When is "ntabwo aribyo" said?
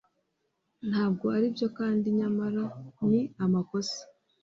0.89-1.67